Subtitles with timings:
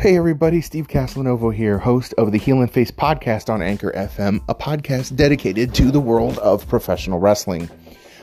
[0.00, 4.42] Hey everybody, Steve Castellanovo here, host of the Heel and Face podcast on Anchor FM,
[4.48, 7.68] a podcast dedicated to the world of professional wrestling.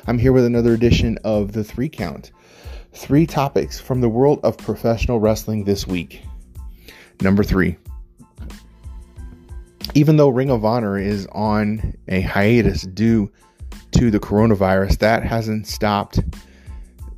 [0.07, 2.31] I'm here with another edition of the Three Count.
[2.93, 6.23] Three topics from the world of professional wrestling this week.
[7.21, 7.77] Number three.
[9.93, 13.31] Even though Ring of Honor is on a hiatus due
[13.91, 16.21] to the coronavirus, that hasn't stopped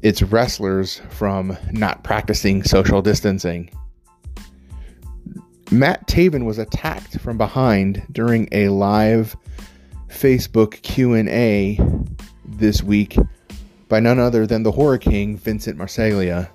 [0.02, 3.70] its wrestlers from not practicing social distancing.
[5.72, 9.36] Matt Taven was attacked from behind during a live
[10.08, 11.80] Facebook Q&A
[12.44, 13.16] this week
[13.88, 16.50] by none other than the Horror King Vincent Marseglia.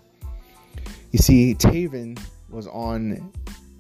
[1.13, 2.19] You see, Taven
[2.51, 3.33] was on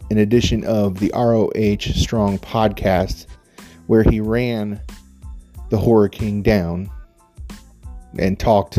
[0.08, 3.26] an edition of the ROH Strong podcast
[3.88, 4.80] where he ran
[5.68, 6.88] the Horror King down
[8.20, 8.78] and talked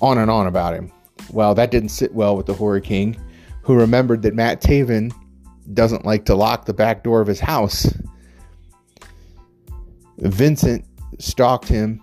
[0.00, 0.90] on and on about him.
[1.30, 3.14] Well, that didn't sit well with the Horror King
[3.62, 5.12] who remembered that Matt Taven
[5.72, 7.92] doesn't like to lock the back door of his house.
[10.18, 10.84] Vincent
[11.18, 12.02] stalked him,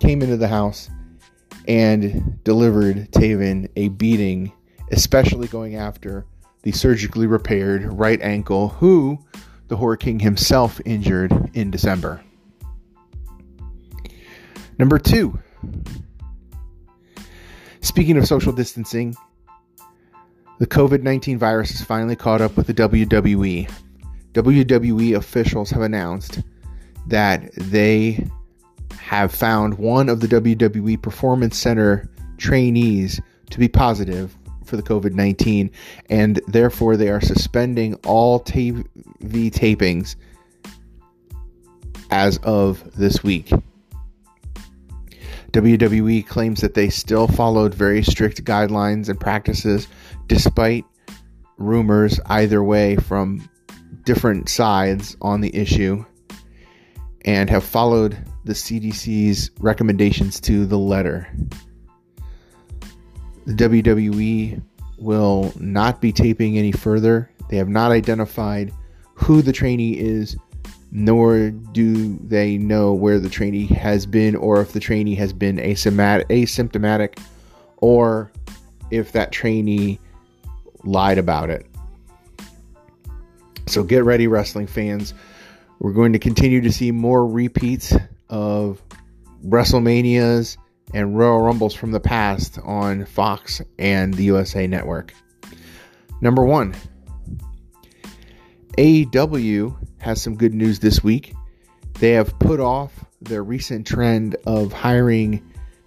[0.00, 0.90] came into the house,
[1.68, 4.52] and delivered Taven a beating,
[4.90, 6.26] especially going after
[6.62, 9.18] the surgically repaired right ankle, who
[9.68, 12.22] the Horror King himself injured in December.
[14.78, 15.38] Number two.
[17.80, 19.14] Speaking of social distancing,
[20.60, 23.68] the COVID 19 virus has finally caught up with the WWE.
[24.34, 26.42] WWE officials have announced
[27.06, 28.24] that they
[28.98, 34.36] have found one of the WWE Performance Center trainees to be positive
[34.66, 35.70] for the COVID 19,
[36.10, 38.84] and therefore they are suspending all TV
[39.50, 40.14] tapings
[42.10, 43.50] as of this week.
[45.52, 49.88] WWE claims that they still followed very strict guidelines and practices
[50.26, 50.84] despite
[51.58, 53.48] rumors either way from
[54.04, 56.04] different sides on the issue
[57.24, 61.28] and have followed the CDC's recommendations to the letter.
[63.46, 64.62] The WWE
[64.98, 67.30] will not be taping any further.
[67.48, 68.72] They have not identified
[69.14, 70.36] who the trainee is,
[70.92, 75.56] nor do they know where the trainee has been or if the trainee has been
[75.56, 77.18] asymptomatic
[77.76, 78.30] or
[78.90, 79.98] if that trainee
[80.84, 81.66] lied about it.
[83.66, 85.14] So get ready, wrestling fans.
[85.78, 87.94] We're going to continue to see more repeats
[88.28, 88.82] of
[89.46, 90.56] WrestleManias
[90.92, 95.14] and Royal Rumbles from the past on Fox and the USA Network.
[96.20, 96.74] Number one,
[98.76, 101.34] AEW has some good news this week.
[101.98, 105.42] They have put off their recent trend of hiring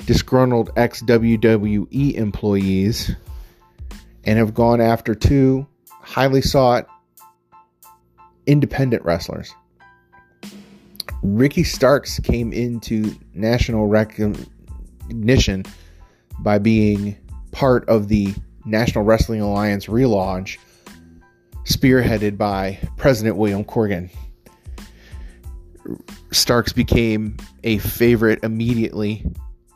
[0.05, 3.15] disgruntled ex WWE employees
[4.23, 5.67] and have gone after two
[6.01, 6.87] highly sought
[8.45, 9.53] independent wrestlers.
[11.23, 15.63] Ricky Starks came into national recognition
[16.39, 17.17] by being
[17.51, 18.33] part of the
[18.65, 20.57] National Wrestling Alliance relaunch,
[21.75, 24.09] spearheaded by President William Corgan.
[26.31, 29.25] Starks became a favorite immediately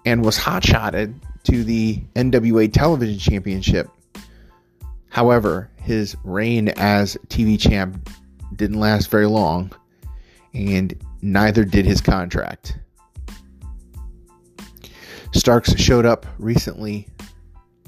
[0.05, 1.13] and was hotshotted
[1.43, 3.89] to the NWA Television Championship
[5.17, 8.07] However, his reign as TV champ
[8.55, 9.71] didn't last very long,
[10.53, 10.93] and
[11.23, 12.77] neither did his contract.
[15.33, 17.07] Starks showed up recently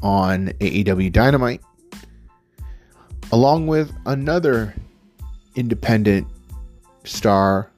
[0.01, 1.61] on AEW Dynamite,
[3.31, 4.73] along with another
[5.55, 6.27] independent
[7.03, 7.71] star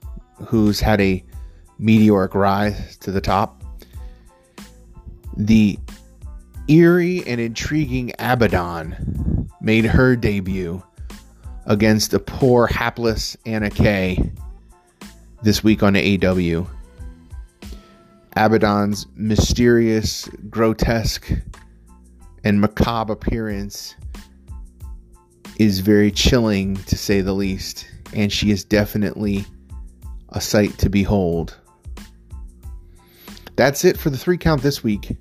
[0.48, 1.24] who's had a
[1.80, 3.64] meteoric rise to the top.
[5.36, 5.80] The
[6.68, 10.82] eerie and intriguing Abadon made her debut
[11.66, 14.32] against the poor, hapless Anna Jay
[15.42, 16.68] this week on AEW.
[18.36, 21.30] Abadon's mysterious, grotesque,
[22.44, 23.96] and macabre appearance
[25.62, 29.46] is very chilling to say the least, and she is definitely
[30.30, 31.56] a sight to behold.
[33.58, 35.16] That's it for the three count this week.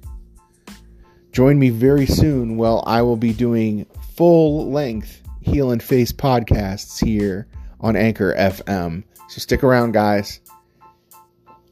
[1.32, 3.84] Join me very soon while I will be doing
[4.16, 7.46] full length heel and face podcasts here
[7.78, 9.04] on Anchor FM.
[9.28, 10.40] So stick around, guys.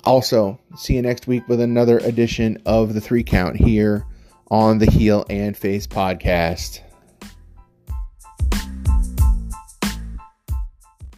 [0.05, 4.05] Also, see you next week with another edition of the three count here
[4.51, 6.81] on the Heel and Face podcast.